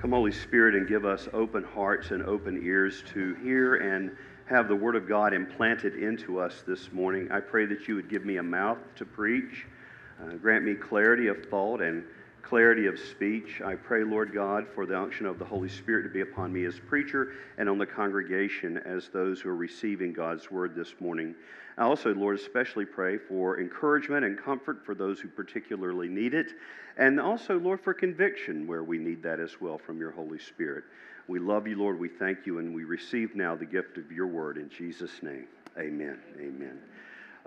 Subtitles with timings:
[0.00, 4.66] Come, Holy Spirit, and give us open hearts and open ears to hear and have
[4.66, 7.30] the Word of God implanted into us this morning.
[7.30, 9.66] I pray that you would give me a mouth to preach,
[10.18, 12.02] uh, grant me clarity of thought and
[12.42, 13.60] clarity of speech.
[13.64, 16.64] I pray, Lord God, for the unction of the Holy Spirit to be upon me
[16.64, 21.34] as preacher and on the congregation as those who are receiving God's Word this morning.
[21.78, 26.52] I also, Lord, especially pray for encouragement and comfort for those who particularly need it.
[26.96, 30.84] And also, Lord, for conviction where we need that as well from your Holy Spirit.
[31.28, 31.98] We love you, Lord.
[31.98, 35.46] We thank you, and we receive now the gift of your word in Jesus' name.
[35.78, 36.18] Amen.
[36.38, 36.78] Amen.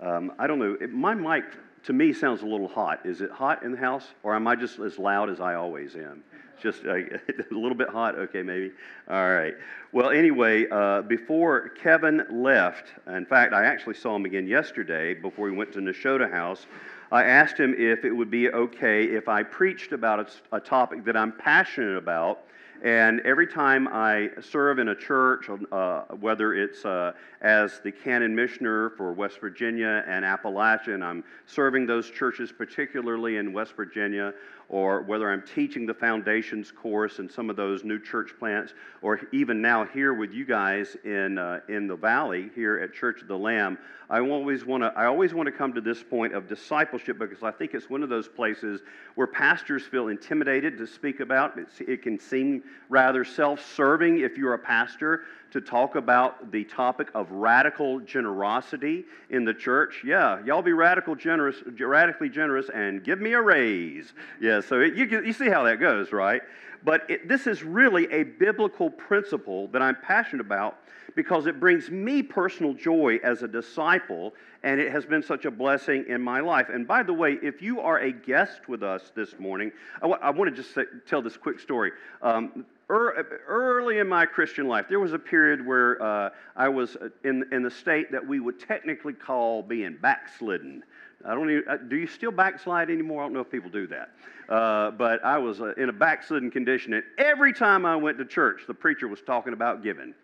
[0.00, 0.76] Um, I don't know.
[0.88, 1.44] My mic
[1.84, 3.04] to me sounds a little hot.
[3.04, 5.94] Is it hot in the house, or am I just as loud as I always
[5.94, 6.24] am?
[6.60, 7.02] Just uh, a
[7.50, 8.18] little bit hot?
[8.18, 8.72] Okay, maybe.
[9.08, 9.54] All right.
[9.92, 15.50] Well, anyway, uh, before Kevin left, in fact, I actually saw him again yesterday before
[15.50, 16.66] he went to Nashotah House.
[17.12, 20.20] I asked him if it would be okay if I preached about
[20.52, 22.44] a, a topic that I'm passionate about.
[22.84, 28.36] And every time I serve in a church, uh, whether it's uh, as the canon
[28.36, 34.34] missioner for West Virginia and Appalachia, and I'm serving those churches particularly in West Virginia,
[34.74, 39.20] or whether I'm teaching the foundations course in some of those new church plants, or
[39.30, 43.28] even now here with you guys in, uh, in the valley here at Church of
[43.28, 43.78] the Lamb,
[44.10, 47.44] I always want to I always want to come to this point of discipleship because
[47.44, 48.80] I think it's one of those places
[49.14, 51.56] where pastors feel intimidated to speak about.
[51.56, 55.22] It's, it can seem rather self-serving if you're a pastor
[55.54, 60.02] to talk about the topic of radical generosity in the church.
[60.04, 64.14] Yeah, y'all be radical generous, radically generous, and give me a raise.
[64.40, 66.42] Yeah, so it, you, you see how that goes, right?
[66.82, 70.76] But it, this is really a biblical principle that I'm passionate about
[71.14, 75.52] because it brings me personal joy as a disciple, and it has been such a
[75.52, 76.68] blessing in my life.
[76.68, 80.18] And by the way, if you are a guest with us this morning, I, w-
[80.20, 81.92] I want to just say, tell this quick story.
[82.22, 87.44] Um, early in my Christian life, there was a period where uh, I was in,
[87.52, 90.82] in the state that we would technically call being backslidden.
[91.24, 93.22] I don't even, uh, do you still backslide anymore?
[93.22, 94.10] I don't know if people do that.
[94.48, 98.26] Uh, but I was uh, in a backslidden condition, and every time I went to
[98.26, 100.14] church, the preacher was talking about giving.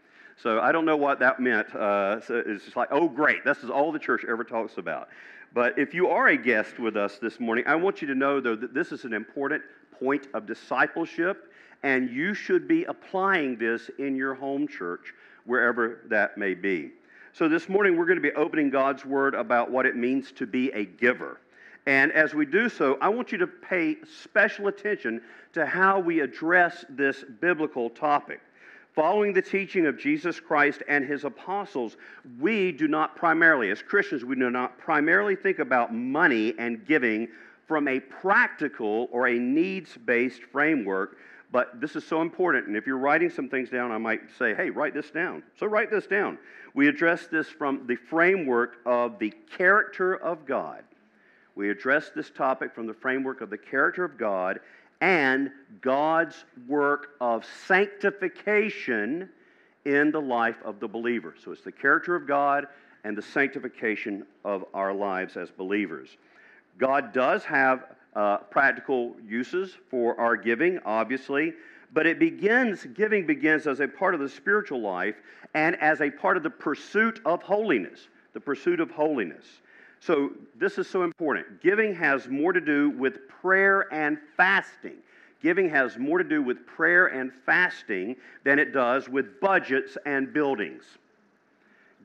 [0.42, 1.74] So I don't know what that meant.
[1.74, 5.08] Uh, so it's just like, oh, great, this is all the church ever talks about.
[5.54, 8.40] But if you are a guest with us this morning, I want you to know,
[8.40, 9.62] though, that this is an important
[9.98, 11.49] point of discipleship
[11.82, 15.14] and you should be applying this in your home church,
[15.44, 16.90] wherever that may be.
[17.32, 20.46] So, this morning we're going to be opening God's Word about what it means to
[20.46, 21.40] be a giver.
[21.86, 25.22] And as we do so, I want you to pay special attention
[25.54, 28.40] to how we address this biblical topic.
[28.94, 31.96] Following the teaching of Jesus Christ and his apostles,
[32.40, 37.28] we do not primarily, as Christians, we do not primarily think about money and giving
[37.68, 41.18] from a practical or a needs based framework,
[41.52, 42.66] but this is so important.
[42.66, 45.42] And if you're writing some things down, I might say, hey, write this down.
[45.58, 46.38] So write this down.
[46.74, 50.84] We address this from the framework of the character of God.
[51.56, 54.60] We address this topic from the framework of the character of God
[55.00, 55.50] and
[55.80, 59.28] God's work of sanctification
[59.84, 61.34] in the life of the believer.
[61.42, 62.66] So it's the character of God
[63.02, 66.16] and the sanctification of our lives as believers.
[66.78, 67.84] God does have
[68.14, 71.54] uh, practical uses for our giving, obviously,
[71.92, 75.16] but it begins, giving begins as a part of the spiritual life
[75.54, 78.08] and as a part of the pursuit of holiness.
[78.32, 79.44] The pursuit of holiness.
[79.98, 81.60] So, this is so important.
[81.60, 84.96] Giving has more to do with prayer and fasting.
[85.42, 90.32] Giving has more to do with prayer and fasting than it does with budgets and
[90.32, 90.84] buildings.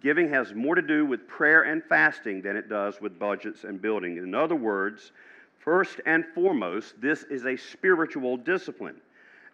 [0.01, 3.81] Giving has more to do with prayer and fasting than it does with budgets and
[3.81, 4.17] building.
[4.17, 5.11] In other words,
[5.65, 9.01] First and foremost, this is a spiritual discipline.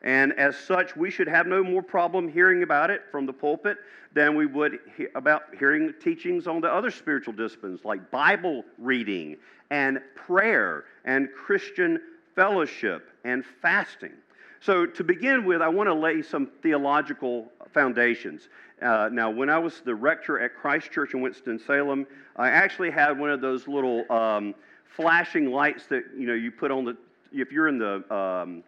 [0.02, 3.78] And as such, we should have no more problem hearing about it from the pulpit
[4.14, 9.38] than we would he- about hearing teachings on the other spiritual disciplines like Bible reading
[9.70, 12.02] and prayer and Christian
[12.36, 14.14] fellowship and fasting.
[14.59, 18.50] So, to begin with, I want to lay some theological foundations.
[18.82, 23.18] Uh, now, when I was the rector at Christ Church in Winston-Salem, I actually had
[23.20, 24.56] one of those little um,
[24.96, 26.98] flashing lights that you know you put on the
[27.32, 28.64] if you're in the um,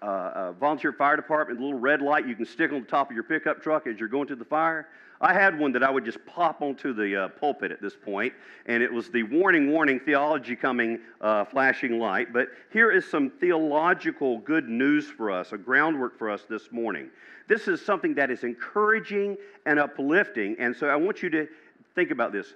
[0.00, 3.10] uh, uh, volunteer fire department, the little red light you can stick on the top
[3.10, 4.88] of your pickup truck as you're going to the fire.
[5.20, 8.32] I had one that I would just pop onto the uh, pulpit at this point,
[8.66, 12.32] and it was the warning, warning, theology coming uh, flashing light.
[12.32, 17.10] But here is some theological good news for us, a groundwork for us this morning.
[17.48, 19.36] This is something that is encouraging
[19.66, 21.48] and uplifting, and so I want you to
[21.96, 22.54] think about this.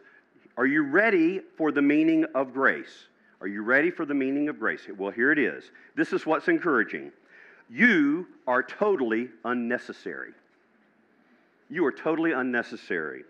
[0.56, 3.06] Are you ready for the meaning of grace?
[3.40, 4.82] Are you ready for the meaning of grace?
[4.96, 5.64] Well, here it is.
[5.96, 7.10] This is what's encouraging.
[7.68, 10.32] You are totally unnecessary.
[11.72, 13.24] You are totally unnecessary.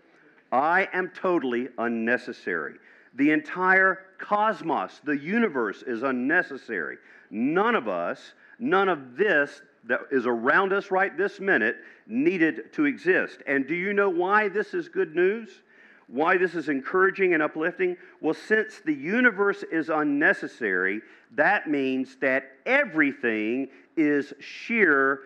[0.51, 2.75] I am totally unnecessary.
[3.15, 6.97] The entire cosmos, the universe, is unnecessary.
[7.31, 12.83] None of us, none of this that is around us right this minute needed to
[12.83, 13.41] exist.
[13.47, 15.61] And do you know why this is good news?
[16.07, 17.95] Why this is encouraging and uplifting?
[18.19, 20.99] Well, since the universe is unnecessary,
[21.31, 25.21] that means that everything is sheer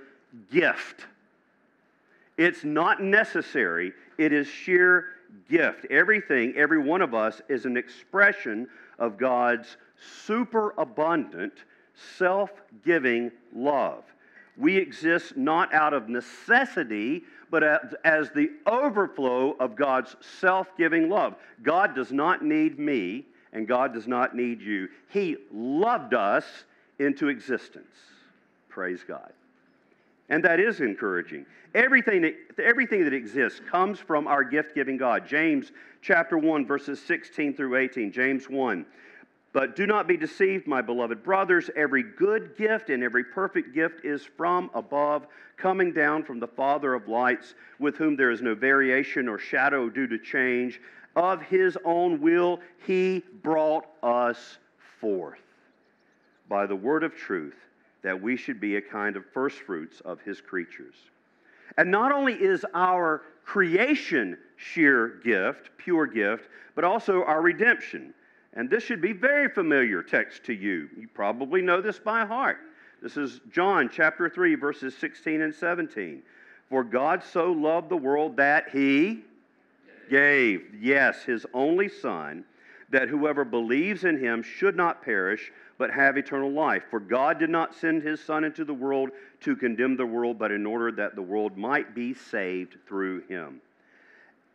[0.52, 1.08] gift.
[2.38, 5.06] It's not necessary, it is sheer
[5.50, 5.86] gift.
[5.90, 8.68] Everything, every one of us, is an expression
[9.00, 9.78] of God's
[10.26, 11.54] superabundant,
[12.18, 12.52] self
[12.86, 14.04] giving love.
[14.56, 17.64] We exist not out of necessity, but
[18.04, 21.36] as the overflow of God's self giving love.
[21.64, 24.90] God does not need me, and God does not need you.
[25.10, 26.46] He loved us
[27.00, 27.96] into existence.
[28.70, 29.32] Praise God.
[30.30, 31.46] And that is encouraging.
[31.74, 35.26] Everything that, everything that exists comes from our gift giving God.
[35.28, 35.72] James
[36.02, 38.12] chapter 1, verses 16 through 18.
[38.12, 38.86] James 1.
[39.54, 41.70] But do not be deceived, my beloved brothers.
[41.76, 46.94] Every good gift and every perfect gift is from above, coming down from the Father
[46.94, 50.82] of lights, with whom there is no variation or shadow due to change.
[51.16, 54.60] Of his own will, he brought us
[55.00, 55.40] forth
[56.50, 57.56] by the word of truth
[58.08, 60.96] that we should be a kind of firstfruits of his creatures.
[61.78, 68.14] And not only is our creation sheer gift, pure gift, but also our redemption.
[68.54, 70.88] And this should be very familiar text to you.
[70.98, 72.60] You probably know this by heart.
[73.04, 76.24] This is John chapter 3 verses 16 and 17.
[76.70, 79.20] For God so loved the world that he
[80.10, 82.46] gave, yes, his only son,
[82.90, 86.84] that whoever believes in him should not perish but have eternal life.
[86.90, 89.10] For God did not send his Son into the world
[89.42, 93.62] to condemn the world, but in order that the world might be saved through him.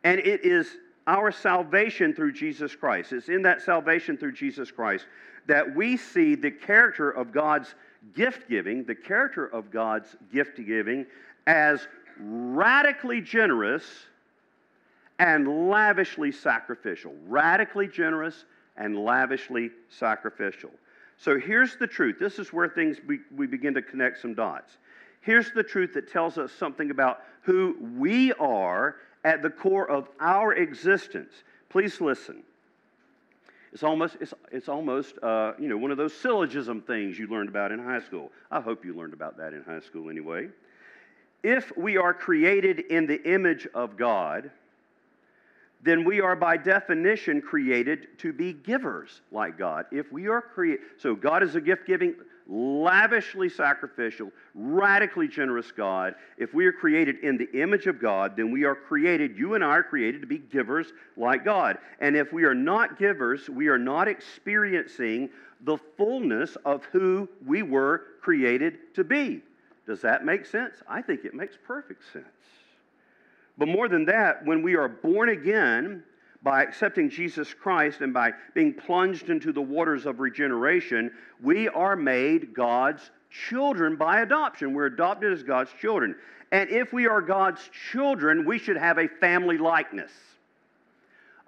[0.04, 3.12] And it is our salvation through Jesus Christ.
[3.12, 5.06] It's in that salvation through Jesus Christ
[5.46, 7.74] that we see the character of God's
[8.14, 11.06] gift giving, the character of God's gift giving
[11.46, 11.86] as
[12.18, 13.84] radically generous
[15.22, 17.14] and lavishly sacrificial.
[17.28, 18.44] Radically generous
[18.76, 20.70] and lavishly sacrificial.
[21.16, 22.16] So here's the truth.
[22.18, 24.78] This is where things we, we begin to connect some dots.
[25.20, 30.08] Here's the truth that tells us something about who we are at the core of
[30.18, 31.32] our existence.
[31.68, 32.42] Please listen.
[33.72, 37.48] It's almost, it's, it's almost uh, you know, one of those syllogism things you learned
[37.48, 38.32] about in high school.
[38.50, 40.48] I hope you learned about that in high school anyway.
[41.44, 44.50] If we are created in the image of God,
[45.82, 49.86] then we are by definition created to be givers like God.
[49.90, 52.14] If we are created, so God is a gift giving,
[52.46, 56.14] lavishly sacrificial, radically generous God.
[56.38, 59.64] If we are created in the image of God, then we are created, you and
[59.64, 61.78] I are created to be givers like God.
[62.00, 65.30] And if we are not givers, we are not experiencing
[65.62, 69.40] the fullness of who we were created to be.
[69.86, 70.76] Does that make sense?
[70.88, 72.26] I think it makes perfect sense.
[73.58, 76.02] But more than that, when we are born again
[76.42, 81.10] by accepting Jesus Christ and by being plunged into the waters of regeneration,
[81.42, 84.74] we are made God's children by adoption.
[84.74, 86.16] We're adopted as God's children.
[86.50, 90.12] And if we are God's children, we should have a family likeness.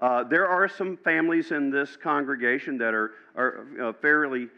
[0.01, 4.49] Uh, there are some families in this congregation that are, are uh, fairly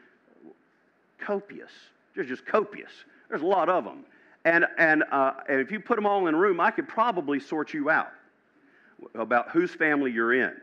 [1.19, 1.71] copious.
[2.15, 2.91] They're just copious.
[3.29, 4.05] There's a lot of them.
[4.47, 7.41] And, and, uh, and if you put them all in a room, I could probably
[7.41, 8.13] sort you out
[9.17, 10.55] about whose family you're in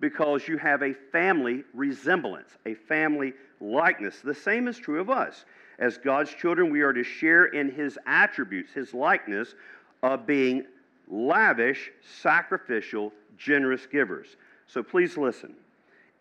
[0.00, 4.20] because you have a family resemblance, a family likeness.
[4.24, 5.44] The same is true of us.
[5.78, 9.54] As God's children, we are to share in His attributes, His likeness
[10.02, 10.64] of being
[11.06, 11.90] lavish,
[12.22, 14.28] sacrificial, generous givers.
[14.66, 15.52] So please listen.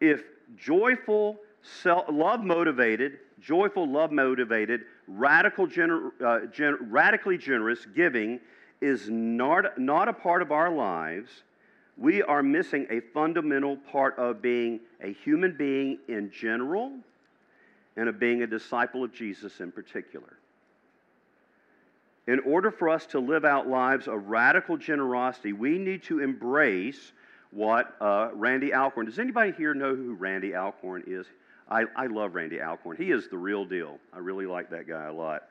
[0.01, 0.23] If
[0.57, 1.37] joyful,
[1.85, 8.39] love motivated, joyful, love motivated, radical gener- uh, gen- radically generous giving
[8.81, 11.29] is not, not a part of our lives,
[11.97, 16.91] we are missing a fundamental part of being a human being in general
[17.95, 20.37] and of being a disciple of Jesus in particular.
[22.27, 27.13] In order for us to live out lives of radical generosity, we need to embrace
[27.51, 29.05] what uh, Randy Alcorn.
[29.05, 31.27] Does anybody here know who Randy Alcorn is?
[31.69, 32.97] I, I love Randy Alcorn.
[32.97, 33.97] He is the real deal.
[34.13, 35.43] I really like that guy a lot.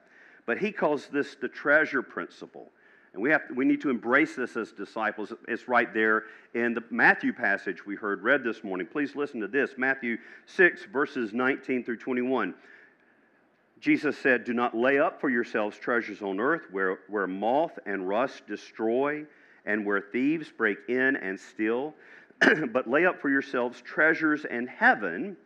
[0.47, 2.71] But he calls this the treasure principle.
[3.13, 5.33] And we, have we need to embrace this as disciples.
[5.47, 8.87] It's right there in the Matthew passage we heard read this morning.
[8.87, 12.55] Please listen to this Matthew 6, verses 19 through 21.
[13.81, 18.09] Jesus said, Do not lay up for yourselves treasures on earth where, where moth and
[18.09, 19.25] rust destroy
[19.65, 21.95] and where thieves break in and steal,
[22.73, 25.37] but lay up for yourselves treasures in heaven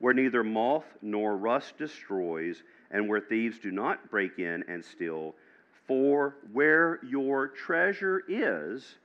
[0.00, 5.34] where neither moth nor rust destroys and where thieves do not break in and steal.
[5.86, 8.96] For where your treasure is,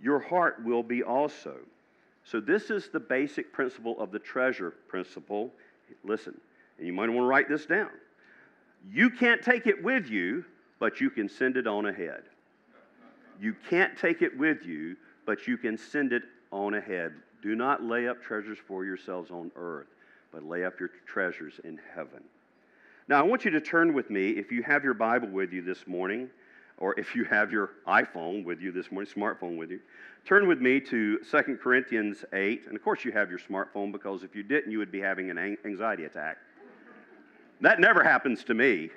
[0.00, 1.56] your heart will be also.
[2.24, 5.50] So, this is the basic principle of the treasure principle.
[6.04, 6.40] Listen,
[6.78, 7.90] and you might want to write this down.
[8.90, 10.44] You can't take it with you,
[10.78, 12.22] but you can send it on ahead.
[13.40, 17.12] You can't take it with you, but you can send it on ahead.
[17.42, 19.88] Do not lay up treasures for yourselves on earth,
[20.32, 22.22] but lay up your treasures in heaven.
[23.08, 25.62] Now, I want you to turn with me, if you have your Bible with you
[25.62, 26.30] this morning,
[26.78, 29.80] or if you have your iPhone with you this morning, smartphone with you,
[30.24, 32.66] turn with me to 2 Corinthians 8.
[32.66, 35.30] And of course, you have your smartphone because if you didn't, you would be having
[35.30, 36.38] an anxiety attack.
[37.60, 38.90] That never happens to me.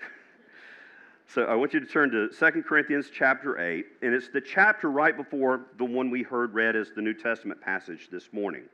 [1.28, 4.90] so I want you to turn to 2 Corinthians chapter 8, and it's the chapter
[4.90, 8.64] right before the one we heard read as the New Testament passage this morning.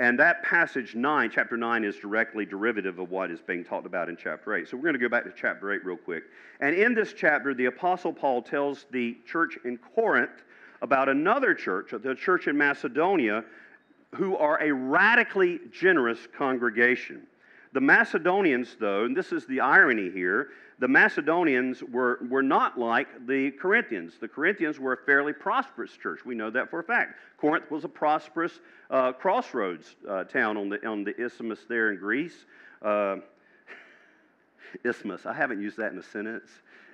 [0.00, 4.08] And that passage 9, chapter 9, is directly derivative of what is being talked about
[4.08, 4.68] in chapter 8.
[4.68, 6.24] So we're going to go back to chapter 8 real quick.
[6.60, 10.44] And in this chapter, the Apostle Paul tells the church in Corinth
[10.82, 13.44] about another church, the church in Macedonia,
[14.14, 17.26] who are a radically generous congregation.
[17.72, 20.48] The Macedonians, though, and this is the irony here,
[20.78, 24.14] the Macedonians were, were not like the Corinthians.
[24.20, 26.24] The Corinthians were a fairly prosperous church.
[26.24, 27.16] We know that for a fact.
[27.36, 28.60] Corinth was a prosperous
[28.90, 32.46] uh, crossroads uh, town on the, on the isthmus there in Greece.
[32.80, 33.16] Uh,
[34.84, 36.48] isthmus, I haven't used that in a sentence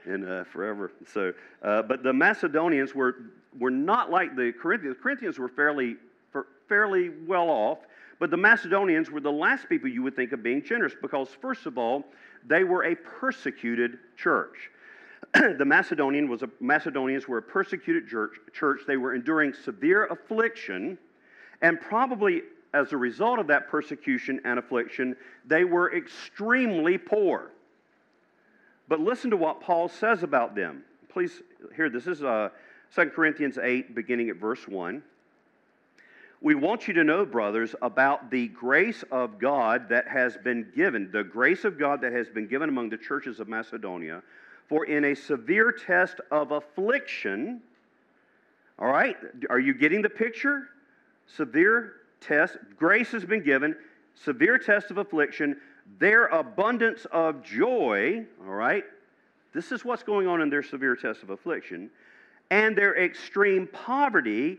[0.07, 0.91] in uh, forever.
[1.13, 3.17] So, uh, but the Macedonians were,
[3.59, 4.97] were not like the Corinthians.
[4.97, 5.97] The Corinthians were fairly,
[6.69, 7.79] fairly well off.
[8.19, 11.67] But the Macedonians were the last people you would think of being generous because, first
[11.67, 12.05] of all,
[12.47, 14.71] they were a persecuted church.
[15.35, 18.83] the Macedonian was a, Macedonians were a persecuted church, church.
[18.87, 20.99] They were enduring severe affliction,
[21.63, 22.43] and probably
[22.73, 25.17] as a result of that persecution and affliction,
[25.47, 27.53] they were extremely poor.
[28.89, 30.85] But listen to what Paul says about them.
[31.09, 31.43] Please
[31.75, 32.05] hear this.
[32.05, 32.51] This is uh,
[32.95, 35.03] 2 Corinthians 8, beginning at verse 1
[36.45, 41.11] we want you to know, brothers, about the grace of God that has been given,
[41.11, 44.23] the grace of God that has been given among the churches of Macedonia.
[44.69, 47.63] For in a severe test of affliction,
[48.79, 49.17] all right,
[49.49, 50.69] are you getting the picture?
[51.27, 53.75] Severe test, grace has been given,
[54.15, 55.57] severe test of affliction,
[55.99, 58.85] their abundance of joy, all right,
[59.55, 61.89] this is what's going on in their severe test of affliction,
[62.51, 64.59] and their extreme poverty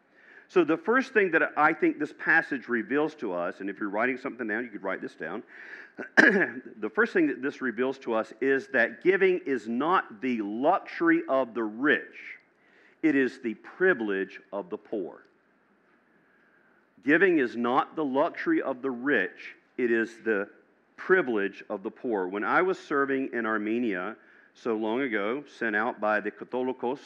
[0.51, 3.87] So, the first thing that I think this passage reveals to us, and if you're
[3.87, 5.43] writing something down, you could write this down.
[6.17, 11.21] the first thing that this reveals to us is that giving is not the luxury
[11.29, 12.35] of the rich,
[13.01, 15.23] it is the privilege of the poor.
[17.05, 20.49] Giving is not the luxury of the rich, it is the
[20.97, 22.27] privilege of the poor.
[22.27, 24.17] When I was serving in Armenia
[24.53, 26.99] so long ago, sent out by the Catholicos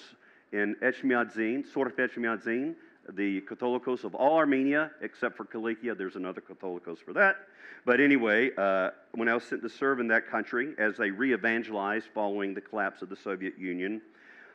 [0.52, 2.74] in Etchmiadzin, Surp Etchmiadzin,
[3.14, 5.98] the Catholicos of all Armenia, except for Kilikia.
[5.98, 7.38] There's another Catholicos for that.
[7.86, 11.34] But anyway, uh, when I was sent to serve in that country as they re
[11.34, 14.02] evangelized following the collapse of the Soviet Union,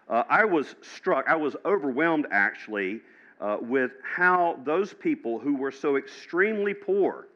[0.09, 3.01] uh, I was struck, I was overwhelmed actually
[3.41, 7.29] uh, with how those people who were so extremely poor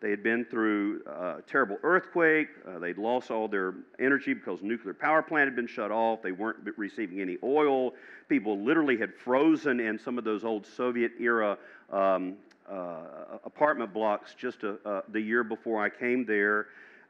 [0.00, 2.48] they had been through a terrible earthquake.
[2.68, 6.20] Uh, they'd lost all their energy because nuclear power plant had been shut off.
[6.22, 7.94] They weren't receiving any oil.
[8.28, 11.56] People literally had frozen in some of those old Soviet era
[11.90, 12.34] um,
[12.70, 16.66] uh, apartment blocks just a, uh, the year before I came there.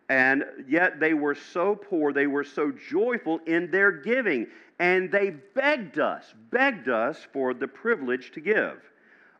[0.08, 4.46] And yet they were so poor, they were so joyful in their giving.
[4.78, 8.78] And they begged us, begged us for the privilege to give.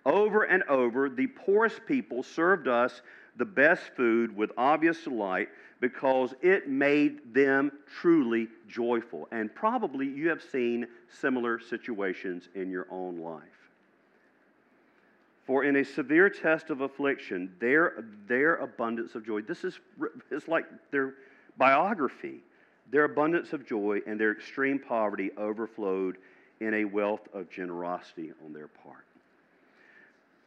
[0.05, 3.03] Over and over, the poorest people served us
[3.37, 5.49] the best food with obvious delight
[5.81, 9.29] because it made them truly joyful.
[9.31, 13.43] And probably you have seen similar situations in your own life.
[15.47, 19.79] For in a severe test of affliction, their, their abundance of joy, this is
[20.31, 21.15] it's like their
[21.57, 22.41] biography.
[22.91, 26.19] their abundance of joy and their extreme poverty overflowed
[26.61, 29.05] in a wealth of generosity on their part.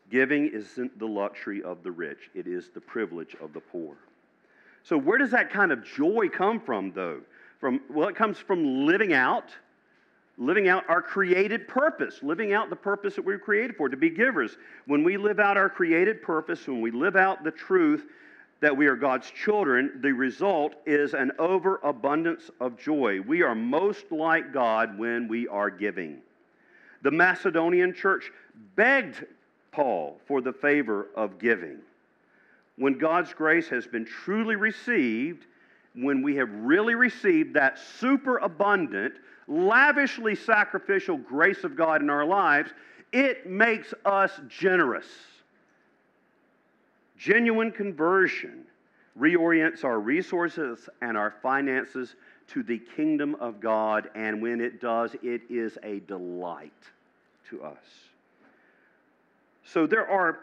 [0.10, 3.96] Giving isn't the luxury of the rich, it is the privilege of the poor.
[4.84, 7.22] So, where does that kind of joy come from, though?
[7.60, 9.52] From, well, it comes from living out,
[10.38, 13.98] living out our created purpose, living out the purpose that we were created for, to
[13.98, 14.58] be givers.
[14.86, 18.06] When we live out our created purpose, when we live out the truth
[18.62, 23.20] that we are God's children, the result is an overabundance of joy.
[23.22, 26.20] We are most like God when we are giving.
[27.02, 28.32] The Macedonian church
[28.76, 29.26] begged
[29.72, 31.78] Paul for the favor of giving.
[32.78, 35.46] When God's grace has been truly received,
[35.96, 39.16] when we have really received that superabundant,
[39.48, 42.72] lavishly sacrificial grace of God in our lives,
[43.12, 45.08] it makes us generous.
[47.18, 48.64] Genuine conversion
[49.20, 52.16] reorients our resources and our finances
[52.48, 56.72] to the kingdom of God, and when it does, it is a delight
[57.50, 58.09] to us.
[59.72, 60.40] So there are,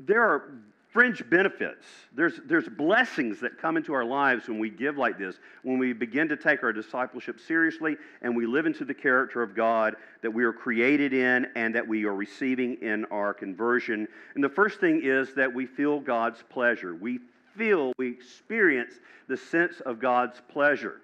[0.00, 0.52] there are
[0.92, 1.86] fringe benefits.
[2.14, 5.92] There's, there's blessings that come into our lives when we give like this, when we
[5.92, 10.30] begin to take our discipleship seriously and we live into the character of God that
[10.30, 14.06] we are created in and that we are receiving in our conversion.
[14.34, 16.94] And the first thing is that we feel God's pleasure.
[16.94, 17.18] We
[17.56, 18.94] feel, we experience
[19.26, 21.00] the sense of God's pleasure.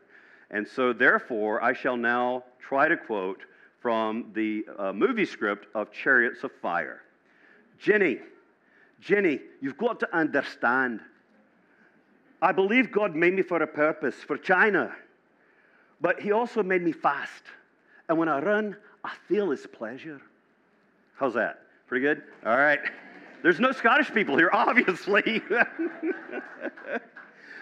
[0.52, 3.40] And so, therefore, I shall now try to quote
[3.80, 7.02] from the uh, movie script of Chariots of Fire.
[7.80, 8.18] Jenny,
[9.00, 11.00] Jenny, you've got to understand.
[12.42, 14.94] I believe God made me for a purpose, for China.
[16.00, 17.44] But He also made me fast.
[18.08, 20.20] And when I run, I feel His pleasure.
[21.16, 21.62] How's that?
[21.86, 22.22] Pretty good?
[22.44, 22.80] All right.
[23.42, 25.42] There's no Scottish people here, obviously.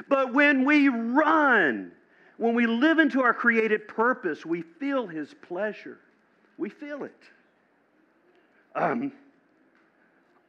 [0.08, 1.92] but when we run,
[2.36, 5.98] when we live into our created purpose, we feel His pleasure.
[6.56, 7.14] We feel it.
[8.74, 9.12] Um,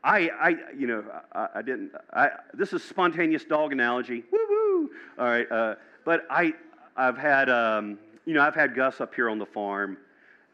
[0.03, 1.91] I, I, you know, I, I didn't.
[2.13, 4.23] I, this is spontaneous dog analogy.
[4.31, 4.89] Woo woo.
[5.17, 6.53] All right, uh, but I,
[6.95, 9.97] I've had, um, you know, I've had Gus up here on the farm,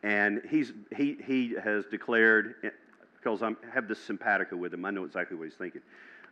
[0.03, 2.55] and he's he he has declared
[3.17, 4.85] because I have this simpatico with him.
[4.85, 5.81] I know exactly what he's thinking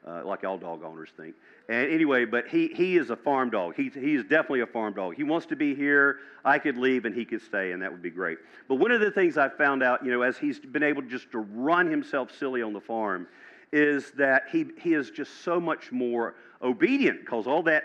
[0.08, 1.36] uh, like all dog owners think.
[1.70, 3.76] And anyway, but he, he is a farm dog.
[3.76, 5.16] He, he is definitely a farm dog.
[5.16, 6.18] He wants to be here.
[6.44, 8.38] I could leave and he could stay, and that would be great.
[8.68, 11.32] But one of the things I found out, you know, as he's been able just
[11.32, 13.28] to run himself silly on the farm,
[13.72, 17.84] is that he, he is just so much more obedient because all that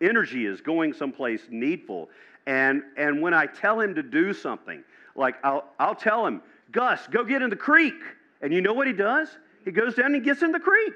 [0.00, 2.10] energy is going someplace needful.
[2.46, 4.82] And, and when I tell him to do something,
[5.14, 7.94] like I'll, I'll tell him, Gus, go get in the creek.
[8.40, 9.28] And you know what he does?
[9.64, 10.94] He goes down and gets in the creek.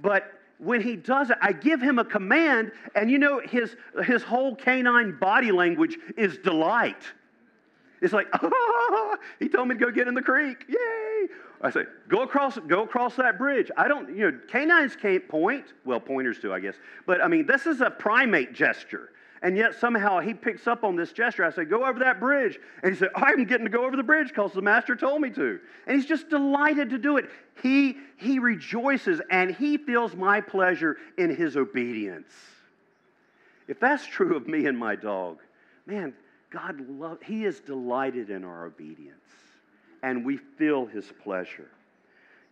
[0.00, 4.22] But when he does it, I give him a command, and you know, his, his
[4.22, 7.02] whole canine body language is delight.
[8.00, 10.64] It's like, oh, he told me to go get in the creek.
[10.68, 11.26] Yay!
[11.60, 13.70] I say, go across, go across that bridge.
[13.76, 15.64] I don't, you know, canines can't point.
[15.84, 16.76] Well, pointers do, I guess.
[17.06, 19.10] But I mean, this is a primate gesture.
[19.42, 21.44] And yet somehow he picks up on this gesture.
[21.44, 22.58] I say, Go over that bridge.
[22.82, 25.30] And he said, I'm getting to go over the bridge because the master told me
[25.30, 25.60] to.
[25.86, 27.26] And he's just delighted to do it.
[27.62, 32.32] He, he rejoices and he feels my pleasure in his obedience.
[33.68, 35.38] If that's true of me and my dog,
[35.86, 36.14] man,
[36.50, 39.14] God love he is delighted in our obedience.
[40.02, 41.68] And we feel his pleasure.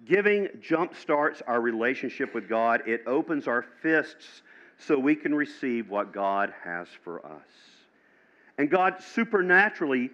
[0.04, 2.82] Giving jump starts our relationship with God.
[2.86, 4.42] It opens our fists
[4.78, 7.48] so we can receive what God has for us.
[8.58, 10.10] And God supernaturally,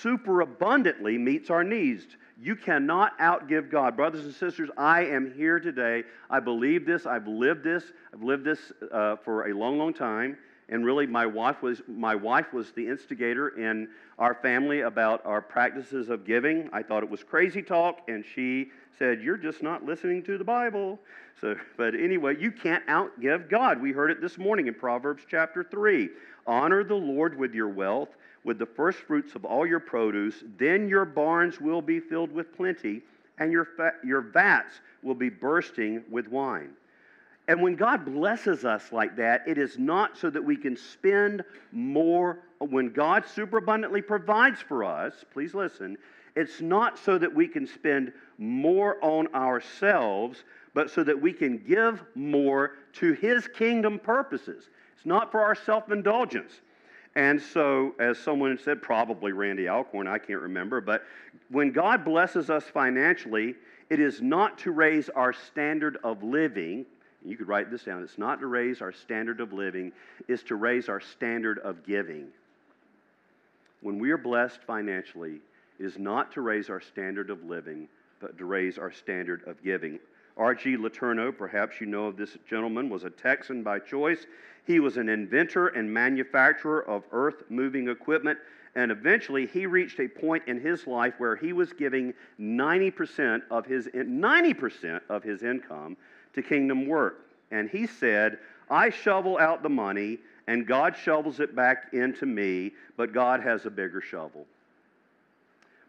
[0.00, 2.04] superabundantly meets our needs.
[2.40, 3.96] You cannot outgive God.
[3.96, 6.04] Brothers and sisters, I am here today.
[6.30, 7.06] I believe this.
[7.06, 7.84] I've lived this.
[8.12, 10.36] I've lived this uh, for a long, long time.
[10.70, 13.88] And really, my wife was my wife was the instigator in
[14.20, 16.70] our family about our practices of giving.
[16.72, 20.44] I thought it was crazy talk, and she said, "You're just not listening to the
[20.44, 21.00] Bible."
[21.40, 23.82] So, but anyway, you can't outgive God.
[23.82, 26.10] We heard it this morning in Proverbs chapter three.
[26.46, 28.10] Honor the Lord with your wealth,
[28.44, 30.44] with the first fruits of all your produce.
[30.56, 33.02] Then your barns will be filled with plenty,
[33.38, 36.70] and your fa- your vats will be bursting with wine.
[37.50, 41.42] And when God blesses us like that, it is not so that we can spend
[41.72, 42.44] more.
[42.60, 45.98] When God superabundantly provides for us, please listen,
[46.36, 51.58] it's not so that we can spend more on ourselves, but so that we can
[51.58, 54.70] give more to His kingdom purposes.
[54.96, 56.52] It's not for our self indulgence.
[57.16, 61.02] And so, as someone said, probably Randy Alcorn, I can't remember, but
[61.48, 63.56] when God blesses us financially,
[63.88, 66.86] it is not to raise our standard of living,
[67.24, 68.02] You could write this down.
[68.02, 69.92] It's not to raise our standard of living,
[70.28, 72.28] it's to raise our standard of giving.
[73.82, 75.40] When we are blessed financially,
[75.78, 77.88] it is not to raise our standard of living,
[78.20, 79.98] but to raise our standard of giving.
[80.36, 80.76] R.G.
[80.76, 84.26] LeTourneau, perhaps you know of this gentleman, was a Texan by choice.
[84.66, 88.38] He was an inventor and manufacturer of earth moving equipment,
[88.74, 93.66] and eventually he reached a point in his life where he was giving 90% of
[93.66, 95.96] his, 90% of his income
[96.34, 97.26] to kingdom work.
[97.50, 98.38] And he said,
[98.70, 103.66] I shovel out the money, and God shovels it back into me, but God has
[103.66, 104.46] a bigger shovel.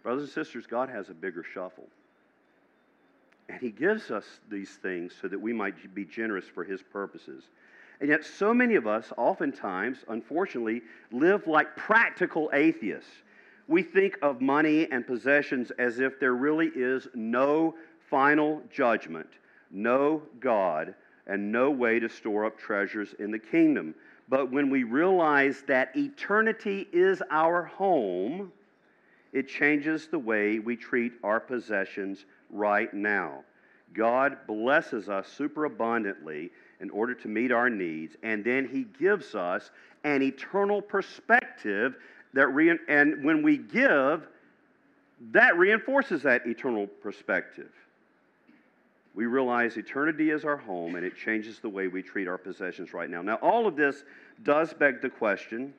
[0.04, 1.88] Brothers and sisters, God has a bigger shovel.
[3.50, 7.44] And He gives us these things so that we might be generous for His purposes.
[8.00, 13.12] And yet, so many of us, oftentimes, unfortunately, live like practical atheists.
[13.68, 17.76] We think of money and possessions as if there really is no
[18.10, 19.28] final judgment,
[19.72, 20.94] no God,
[21.28, 23.96] and no way to store up treasures in the kingdom.
[24.28, 28.52] But when we realize that eternity is our home,
[29.34, 33.44] it changes the way we treat our possessions right now.
[33.94, 39.70] God blesses us superabundantly in order to meet our needs, and then He gives us
[40.04, 41.96] an eternal perspective
[42.34, 44.28] that re- and when we give,
[45.32, 47.70] that reinforces that eternal perspective.
[49.14, 52.94] We realize eternity is our home, and it changes the way we treat our possessions
[52.94, 53.22] right now.
[53.22, 54.04] Now, all of this
[54.44, 55.74] does beg the question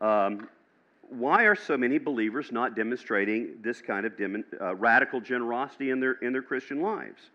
[0.00, 0.48] um,
[1.10, 6.00] why are so many believers not demonstrating this kind of dem- uh, radical generosity in
[6.00, 7.30] their, in their Christian lives?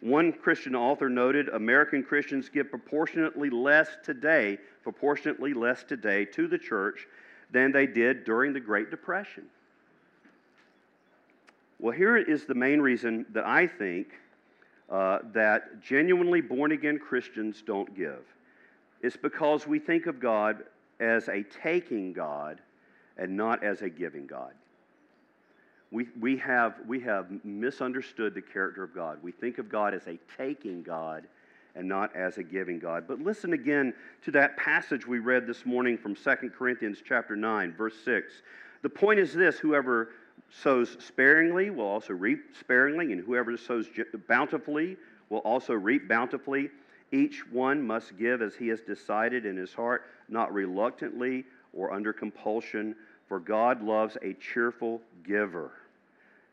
[0.00, 6.58] One Christian author noted American Christians give proportionately less today, proportionately less today to the
[6.58, 7.06] church
[7.52, 9.44] than they did during the Great Depression.
[11.82, 14.06] Well, here is the main reason that I think
[14.88, 18.22] uh, that genuinely born again Christians don't give.
[19.00, 20.62] It's because we think of God
[21.00, 22.60] as a taking God
[23.16, 24.52] and not as a giving God.
[25.90, 29.18] We, we, have, we have misunderstood the character of God.
[29.20, 31.24] We think of God as a taking God
[31.74, 33.08] and not as a giving God.
[33.08, 33.92] But listen again
[34.24, 38.32] to that passage we read this morning from 2 Corinthians chapter 9, verse 6.
[38.82, 40.10] The point is this whoever
[40.60, 43.88] sows sparingly will also reap sparingly, and whoever sows
[44.28, 44.96] bountifully
[45.30, 46.68] will also reap bountifully.
[47.10, 52.12] Each one must give as he has decided in his heart, not reluctantly or under
[52.12, 52.94] compulsion,
[53.28, 55.72] for God loves a cheerful giver.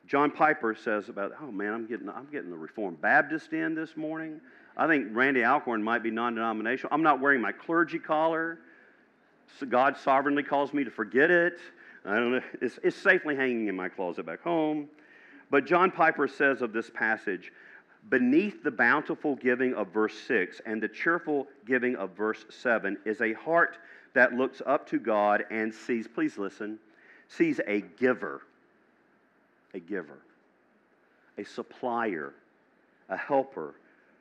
[0.08, 3.96] John Piper says about, oh man, I'm getting, I'm getting the Reformed Baptist in this
[3.96, 4.40] morning.
[4.76, 6.94] I think Randy Alcorn might be non denominational.
[6.94, 8.60] I'm not wearing my clergy collar.
[9.68, 11.60] God sovereignly calls me to forget it.
[12.10, 12.42] I don't know.
[12.60, 14.90] It's, it's safely hanging in my closet back home.
[15.52, 17.52] But John Piper says of this passage,
[18.10, 23.22] beneath the bountiful giving of verse 6 and the cheerful giving of verse 7 is
[23.22, 23.78] a heart
[24.16, 26.80] that looks up to God and sees, please listen,
[27.28, 28.42] sees a giver,
[29.76, 30.18] a giver,
[31.38, 32.34] a supplier,
[33.10, 33.76] a helper.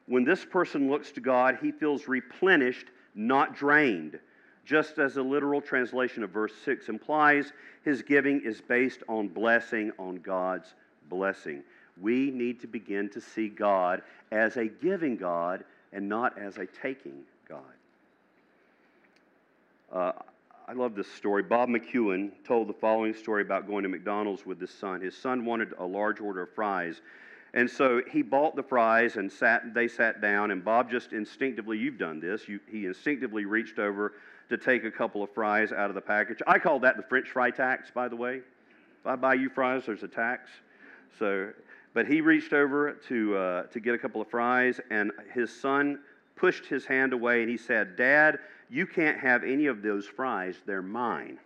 [0.07, 4.19] When this person looks to God, he feels replenished, not drained.
[4.69, 7.55] Just as the literal translation of verse 6 implies,
[7.87, 10.75] his giving is based on blessing, on God's
[11.09, 11.63] blessing.
[11.99, 16.67] We need to begin to see God as a giving God and not as a
[16.67, 17.63] taking God.
[19.91, 20.13] Uh,
[20.69, 21.43] I love this story.
[21.43, 25.01] Bob McEwen told the following story about going to McDonald's with his son.
[25.01, 27.01] His son wanted a large order of fries.
[27.55, 31.79] And so he bought the fries and sat, they sat down, and Bob just instinctively,
[31.79, 34.13] you've done this, you, he instinctively reached over
[34.49, 36.41] to take a couple of fries out of the package.
[36.47, 38.37] I call that the French fry tax, by the way.
[38.37, 40.51] If I buy you fries, there's a tax.
[41.19, 41.51] So,
[41.95, 46.01] but he reached over to, uh, to get a couple of fries, and his son
[46.37, 48.39] pushed his hand away and he said, Dad,
[48.71, 50.57] you can't have any of those fries.
[50.67, 51.39] They're mine.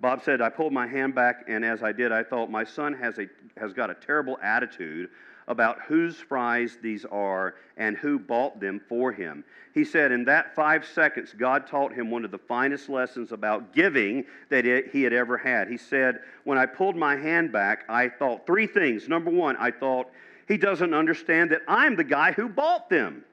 [0.00, 2.92] Bob said, I pulled my hand back, and as I did, I thought, my son
[2.94, 5.08] has, a, has got a terrible attitude
[5.48, 9.44] about whose fries these are and who bought them for him.
[9.74, 13.72] He said, in that five seconds, God taught him one of the finest lessons about
[13.72, 15.68] giving that he had ever had.
[15.68, 19.08] He said, When I pulled my hand back, I thought three things.
[19.08, 20.10] Number one, I thought,
[20.48, 23.24] he doesn't understand that I'm the guy who bought them.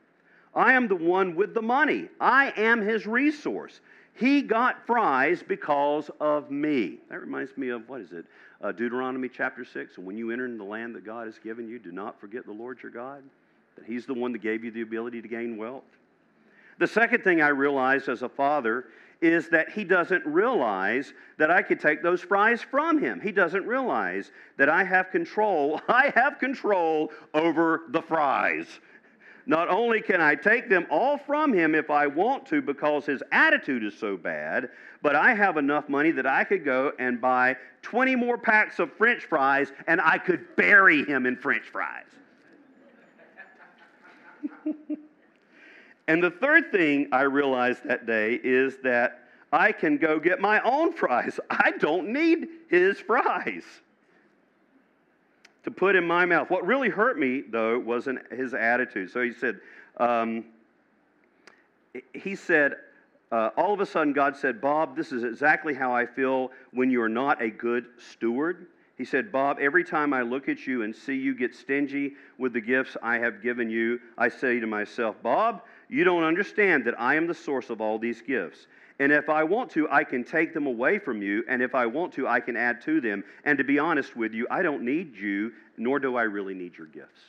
[0.55, 2.09] I am the one with the money.
[2.19, 3.81] I am his resource.
[4.15, 6.99] He got fries because of me.
[7.09, 8.25] That reminds me of what is it?
[8.61, 9.97] Uh, Deuteronomy chapter 6.
[9.97, 12.45] And when you enter in the land that God has given you, do not forget
[12.45, 13.23] the Lord your God,
[13.75, 15.83] that He's the one that gave you the ability to gain wealth.
[16.79, 18.85] The second thing I realized as a father
[19.23, 23.21] is that he doesn't realize that I could take those fries from him.
[23.21, 25.79] He doesn't realize that I have control.
[25.87, 28.67] I have control over the fries.
[29.45, 33.21] Not only can I take them all from him if I want to because his
[33.31, 34.69] attitude is so bad,
[35.01, 38.93] but I have enough money that I could go and buy 20 more packs of
[38.93, 42.05] french fries and I could bury him in french fries.
[46.07, 50.61] and the third thing I realized that day is that I can go get my
[50.61, 51.39] own fries.
[51.49, 53.63] I don't need his fries
[55.63, 56.49] to put in my mouth.
[56.49, 59.11] What really hurt me, though, wasn't his attitude.
[59.11, 59.59] So he said,
[59.97, 60.45] um,
[62.13, 62.75] he said,
[63.31, 66.91] uh, all of a sudden, God said, Bob, this is exactly how I feel when
[66.91, 68.67] you're not a good steward.
[68.97, 72.53] He said, Bob, every time I look at you and see you get stingy with
[72.53, 76.99] the gifts I have given you, I say to myself, Bob, you don't understand that
[76.99, 78.67] I am the source of all these gifts.
[78.99, 81.43] And if I want to, I can take them away from you.
[81.47, 83.23] And if I want to, I can add to them.
[83.43, 86.77] And to be honest with you, I don't need you, nor do I really need
[86.77, 87.21] your gifts.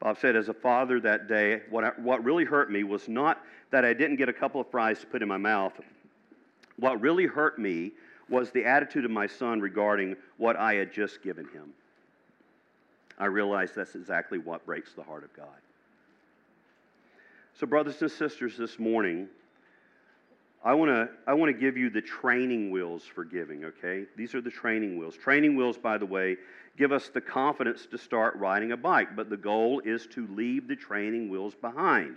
[0.00, 3.42] Bob said, as a father that day, what, I, what really hurt me was not
[3.70, 5.72] that I didn't get a couple of fries to put in my mouth.
[6.76, 7.92] What really hurt me
[8.28, 11.72] was the attitude of my son regarding what I had just given him.
[13.18, 15.46] I realized that's exactly what breaks the heart of God.
[17.58, 19.28] So, brothers and sisters, this morning,
[20.64, 24.06] I want to I want to give you the training wheels for giving, okay?
[24.16, 25.16] These are the training wheels.
[25.16, 26.36] Training wheels, by the way,
[26.76, 30.66] give us the confidence to start riding a bike, but the goal is to leave
[30.66, 32.16] the training wheels behind.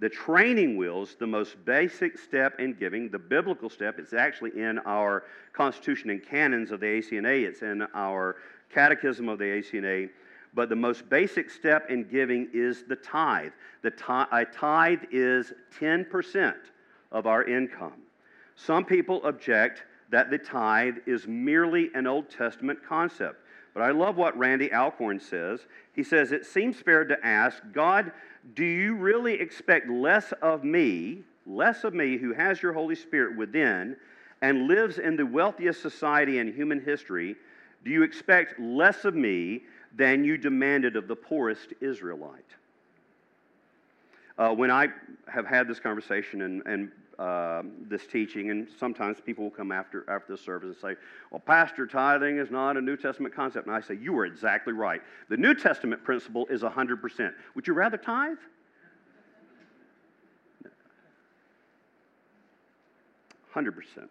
[0.00, 4.78] The training wheels, the most basic step in giving, the biblical step, it's actually in
[4.80, 8.36] our Constitution and Canons of the ACNA, it's in our
[8.74, 10.10] Catechism of the ACNA.
[10.52, 13.52] But the most basic step in giving is the tithe.
[13.82, 16.54] The tithe, a tithe is 10%
[17.14, 18.02] of our income.
[18.56, 23.40] Some people object that the tithe is merely an Old Testament concept.
[23.72, 25.60] But I love what Randy Alcorn says.
[25.94, 28.12] He says, It seems fair to ask, God,
[28.54, 33.36] do you really expect less of me, less of me who has your Holy Spirit
[33.36, 33.96] within
[34.42, 37.34] and lives in the wealthiest society in human history?
[37.84, 39.62] Do you expect less of me
[39.96, 42.44] than you demanded of the poorest Israelite?
[44.36, 44.88] Uh, when I
[45.28, 50.08] have had this conversation and, and uh, this teaching, and sometimes people will come after,
[50.08, 51.00] after the service and say,
[51.30, 53.66] Well, Pastor, tithing is not a New Testament concept.
[53.66, 55.00] And I say, You are exactly right.
[55.28, 57.32] The New Testament principle is 100%.
[57.54, 58.36] Would you rather tithe?
[63.52, 64.10] Hundred percent.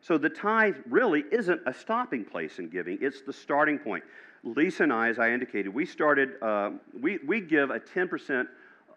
[0.00, 4.02] So the tithe really isn't a stopping place in giving; it's the starting point.
[4.42, 6.42] Lisa and I, as I indicated, we started.
[6.42, 8.48] Uh, we we give a ten percent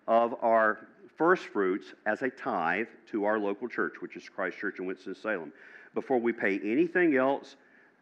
[0.08, 4.80] of our first fruits as a tithe to our local church, which is Christ Church
[4.80, 5.52] in Winston-Salem.
[5.93, 7.56] Before we pay anything else,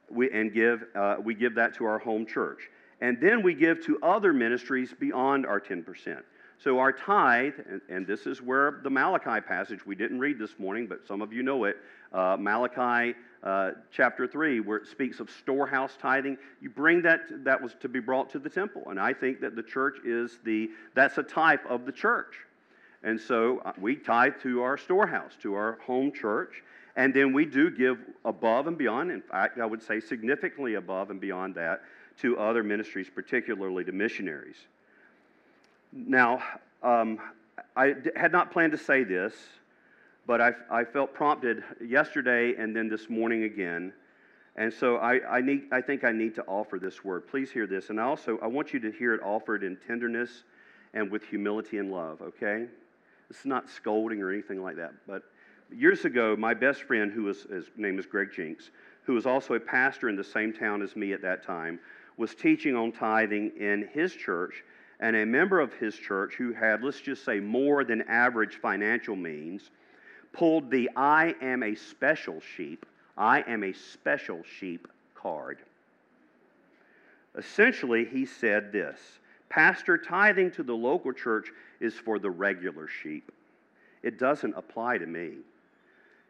[0.09, 2.69] we, and give, uh, we give that to our home church.
[3.01, 6.21] And then we give to other ministries beyond our 10%.
[6.61, 10.59] So our tithe, and, and, this is where the Malachi passage we didn't read this
[10.59, 11.77] morning, but some of you know it,
[12.11, 17.61] uh, Malachi uh, chapter 3, where it speaks of storehouse tithing, you bring that, that
[17.61, 18.83] was to be brought to the temple.
[18.87, 22.35] And I think that the church is the, that's a type of the church.
[23.03, 26.63] And so uh, we tithe to our storehouse, to our home church.
[26.95, 31.12] And then we do give above and beyond, in fact, I would say significantly above
[31.12, 31.81] and beyond that,
[32.21, 34.57] to other ministries, particularly to missionaries.
[35.93, 36.43] Now,
[36.83, 37.19] um,
[37.75, 39.33] I had not planned to say this,
[40.27, 43.93] but I, I, felt prompted yesterday and then this morning again.
[44.55, 47.27] And so I, I, need, I think I need to offer this word.
[47.27, 47.89] Please hear this.
[47.89, 50.43] And also, I want you to hear it offered in tenderness
[50.93, 52.67] and with humility and love, okay?
[53.29, 54.93] Is not scolding or anything like that.
[55.07, 55.23] But
[55.71, 58.71] years ago, my best friend, who was, his name was Greg Jinks,
[59.03, 61.79] who was also a pastor in the same town as me at that time,
[62.17, 64.63] was teaching on tithing in his church.
[64.99, 69.15] And a member of his church who had, let's just say, more than average financial
[69.15, 69.69] means,
[70.33, 72.85] pulled the I am a special sheep,
[73.17, 75.59] I am a special sheep card.
[77.37, 78.99] Essentially, he said this
[79.49, 83.31] Pastor, tithing to the local church is for the regular sheep.
[84.03, 85.33] It doesn't apply to me.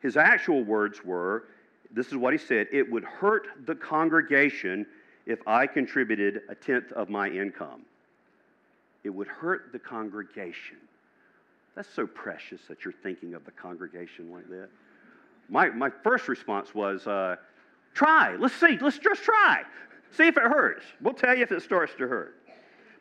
[0.02, 1.46] His actual words were
[1.92, 4.86] this is what he said it would hurt the congregation
[5.26, 7.82] if I contributed a tenth of my income.
[9.04, 10.78] It would hurt the congregation.
[11.76, 14.70] That's so precious that you're thinking of the congregation like that.
[15.50, 17.38] My, my first response was, uh,
[17.94, 18.36] try.
[18.36, 18.78] Let's see.
[18.80, 19.64] Let's just try.
[20.12, 20.84] See if it hurts.
[21.02, 22.36] We'll tell you if it starts to hurt.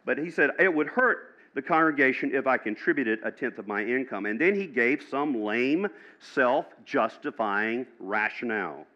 [0.04, 3.82] But he said, it would hurt the congregation if I contributed a tenth of my
[3.82, 4.26] income.
[4.26, 5.88] And then he gave some lame,
[6.20, 8.86] self justifying rationale.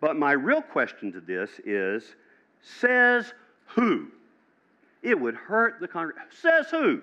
[0.00, 2.04] But my real question to this is
[2.60, 3.32] says
[3.66, 4.08] who?
[5.02, 6.28] It would hurt the congregation.
[6.40, 7.00] Says who?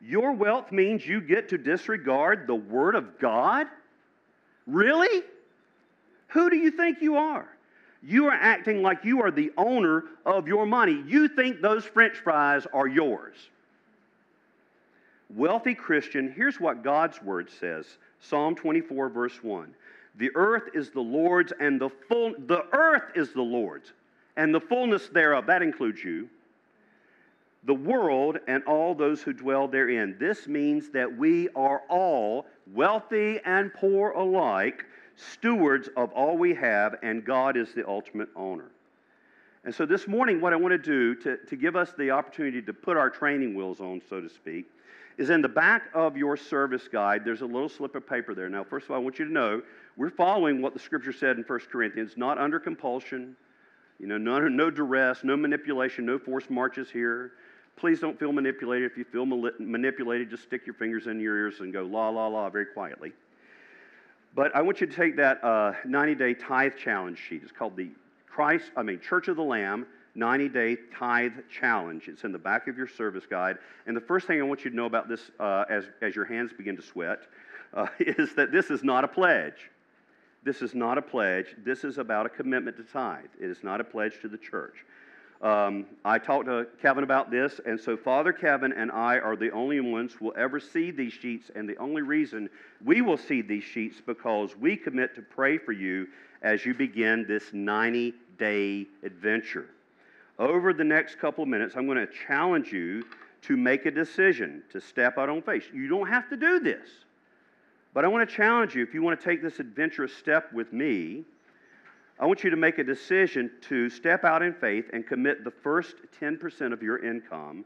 [0.00, 3.66] Your wealth means you get to disregard the Word of God?
[4.66, 5.22] Really?
[6.28, 7.48] Who do you think you are?
[8.02, 11.04] You are acting like you are the owner of your money.
[11.06, 13.36] You think those french fries are yours.
[15.34, 17.86] Wealthy Christian, here's what God's word says
[18.20, 19.74] Psalm 24, verse 1.
[20.16, 23.92] The earth is the Lord's, and the full the earth is the Lord's,
[24.36, 26.28] and the fullness thereof, that includes you,
[27.64, 30.16] the world and all those who dwell therein.
[30.18, 34.84] This means that we are all, wealthy and poor alike,
[35.16, 38.70] stewards of all we have, and God is the ultimate owner.
[39.64, 42.60] And so this morning, what I want to do to, to give us the opportunity
[42.62, 44.66] to put our training wheels on, so to speak,
[45.18, 48.48] is in the back of your service guide, there's a little slip of paper there.
[48.48, 49.62] Now, first of all, I want you to know
[49.96, 53.36] we're following what the scripture said in 1 Corinthians, not under compulsion,
[53.98, 57.32] you know, no, no duress, no manipulation, no forced marches here.
[57.76, 58.90] Please don't feel manipulated.
[58.90, 62.26] If you feel manipulated, just stick your fingers in your ears and go la, la,
[62.26, 63.12] la very quietly.
[64.34, 67.42] But I want you to take that uh, 90 day tithe challenge sheet.
[67.42, 67.90] It's called the
[68.26, 72.08] Christ, I mean, Church of the Lamb 90 day tithe challenge.
[72.08, 73.58] It's in the back of your service guide.
[73.86, 76.24] And the first thing I want you to know about this uh, as, as your
[76.24, 77.20] hands begin to sweat
[77.74, 79.70] uh, is that this is not a pledge.
[80.44, 81.54] This is not a pledge.
[81.64, 83.24] This is about a commitment to tithe.
[83.40, 84.84] It is not a pledge to the church.
[85.40, 89.50] Um, I talked to Kevin about this, and so Father Kevin and I are the
[89.50, 92.48] only ones who will ever see these sheets, and the only reason
[92.84, 96.06] we will see these sheets because we commit to pray for you
[96.42, 99.66] as you begin this 90 day adventure.
[100.42, 103.04] Over the next couple of minutes, I'm going to challenge you
[103.42, 105.64] to make a decision to step out on faith.
[105.72, 106.88] You don't have to do this,
[107.94, 110.72] but I want to challenge you if you want to take this adventurous step with
[110.72, 111.24] me
[112.22, 115.50] I want you to make a decision to step out in faith and commit the
[115.50, 117.64] first 10% of your income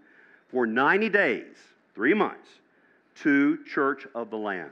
[0.48, 1.56] for 90 days,
[1.94, 2.48] three months,
[3.16, 4.70] to Church of the Lamb.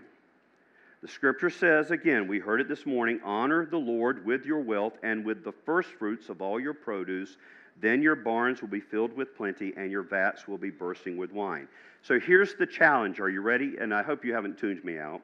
[1.03, 4.95] The scripture says, again, we heard it this morning honor the Lord with your wealth
[5.03, 7.37] and with the first fruits of all your produce.
[7.81, 11.33] Then your barns will be filled with plenty and your vats will be bursting with
[11.33, 11.69] wine.
[12.03, 13.21] So here's the challenge.
[13.21, 13.77] Are you ready?
[13.81, 15.23] And I hope you haven't tuned me out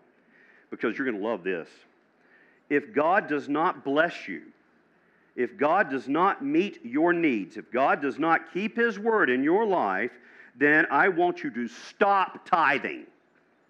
[0.71, 1.69] because you're going to love this
[2.71, 4.43] if God does not bless you,
[5.37, 9.43] if God does not meet your needs, if God does not keep His word in
[9.43, 10.13] your life,
[10.57, 13.07] then I want you to stop tithing.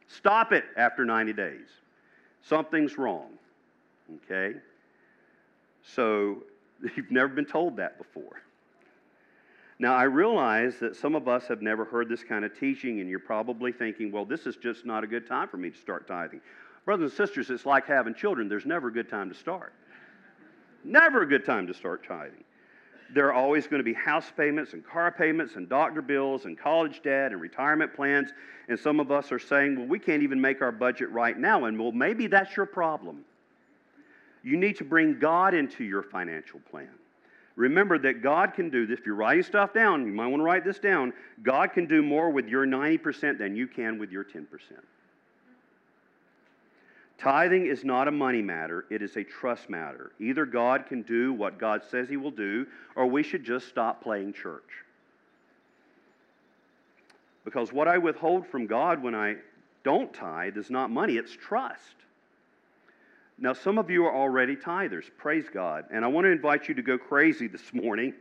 [0.07, 1.66] Stop it after 90 days.
[2.43, 3.31] Something's wrong.
[4.25, 4.59] Okay?
[5.83, 6.43] So,
[6.97, 8.43] you've never been told that before.
[9.81, 13.09] Now, I realize that some of us have never heard this kind of teaching, and
[13.09, 16.07] you're probably thinking, well, this is just not a good time for me to start
[16.07, 16.43] tithing.
[16.85, 18.47] Brothers and sisters, it's like having children.
[18.47, 19.73] There's never a good time to start.
[20.85, 22.45] Never a good time to start tithing.
[23.14, 26.59] There are always going to be house payments and car payments and doctor bills and
[26.59, 28.33] college debt and retirement plans.
[28.69, 31.64] And some of us are saying, well, we can't even make our budget right now.
[31.64, 33.25] And well, maybe that's your problem.
[34.43, 36.99] You need to bring God into your financial plan.
[37.56, 39.00] Remember that God can do this.
[39.00, 41.12] If you're writing stuff down, you might want to write this down.
[41.42, 44.46] God can do more with your 90% than you can with your 10%.
[47.18, 50.12] Tithing is not a money matter, it is a trust matter.
[50.18, 54.02] Either God can do what God says He will do, or we should just stop
[54.02, 54.62] playing church.
[57.44, 59.36] Because what I withhold from God when I
[59.84, 61.96] don't tithe is not money, it's trust.
[63.42, 65.05] Now, some of you are already tithers.
[65.16, 65.87] Praise God.
[65.90, 68.12] And I want to invite you to go crazy this morning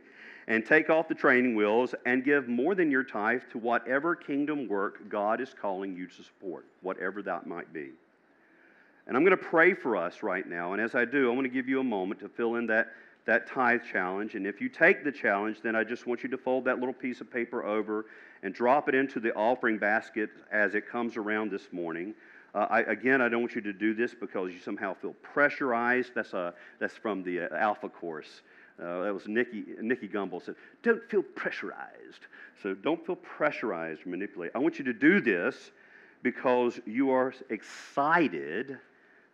[0.48, 4.66] and take off the training wheels and give more than your tithe to whatever kingdom
[4.66, 7.90] work God is calling you to support, whatever that might be.
[9.06, 10.72] And I'm going to pray for us right now.
[10.72, 12.88] And as I do, I want to give you a moment to fill in that,
[13.26, 14.36] that tithe challenge.
[14.36, 16.94] And if you take the challenge, then I just want you to fold that little
[16.94, 18.06] piece of paper over
[18.42, 22.14] and drop it into the offering basket as it comes around this morning.
[22.54, 26.12] Uh, I, again, I don't want you to do this because you somehow feel pressurized.
[26.14, 28.42] That's, a, that's from the uh, Alpha course.
[28.80, 32.26] Uh, that was Nikki, Nicky Gumbel said, don't feel pressurized.
[32.62, 34.52] So don't feel pressurized to manipulate.
[34.54, 35.70] I want you to do this
[36.22, 38.78] because you are excited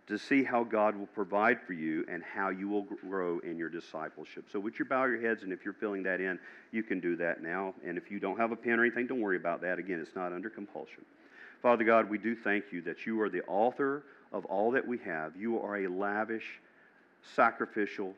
[0.07, 3.69] to see how God will provide for you and how you will grow in your
[3.69, 4.47] discipleship.
[4.53, 5.43] So, would you bow your heads?
[5.43, 6.39] And if you're filling that in,
[6.71, 7.75] you can do that now.
[7.85, 9.81] And if you don't have a pen or anything, don't worry about that.
[9.81, 11.05] Again, it's not under compulsion.
[11.63, 14.03] Father God, we do thank you that you are the author
[14.33, 15.37] of all that we have.
[15.37, 16.61] You are a lavish,
[17.35, 18.15] sacrificial,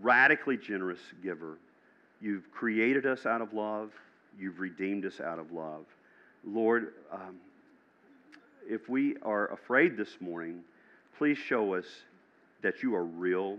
[0.00, 1.58] radically generous giver.
[2.20, 3.92] You've created us out of love,
[4.38, 5.84] you've redeemed us out of love.
[6.44, 7.36] Lord, um,
[8.68, 10.62] if we are afraid this morning,
[11.20, 11.84] Please show us
[12.62, 13.58] that you are real.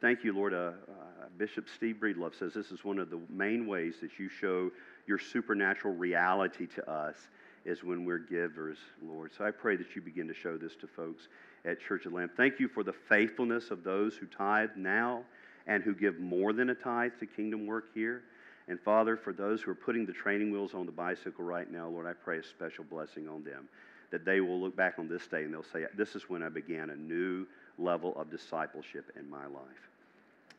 [0.00, 0.54] thank you, Lord.
[0.54, 0.56] Uh,
[0.88, 4.70] uh, Bishop Steve Breedlove says this is one of the main ways that you show
[5.08, 7.16] your supernatural reality to us
[7.64, 9.32] is when we're givers, Lord.
[9.36, 11.28] So I pray that you begin to show this to folks
[11.64, 12.30] at Church of Lamb.
[12.36, 15.22] Thank you for the faithfulness of those who tithe now
[15.66, 18.22] and who give more than a tithe to kingdom work here.
[18.68, 21.88] And Father, for those who are putting the training wheels on the bicycle right now,
[21.88, 23.68] Lord, I pray a special blessing on them
[24.10, 26.48] that they will look back on this day and they'll say, This is when I
[26.48, 27.46] began a new
[27.78, 29.88] level of discipleship in my life.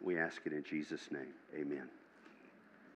[0.02, 1.34] We ask it in Jesus' name.
[1.56, 1.88] Amen.